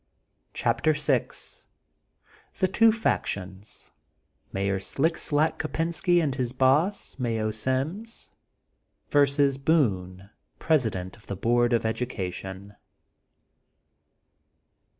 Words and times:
CHAPTEE 0.55 0.93
VI 0.93 1.27
THB 2.55 2.73
TWO 2.73 2.91
FACTIONS:— 2.91 3.91
MAYOR 4.51 4.79
SLICK 4.79 5.15
SLACK 5.15 5.59
KOPBNSKT 5.59 6.23
AND 6.23 6.33
HIS 6.33 6.53
BOSS. 6.53 7.19
MAYO 7.19 7.51
SIMS; 7.51 8.31
VERSUS 9.09 9.57
BOONB, 9.59 10.21
PRESIDENT 10.57 11.17
OF 11.17 11.27
THB 11.27 11.41
BOARD 11.41 11.73
OF 11.73 11.85
EDUCATION. 11.85 12.73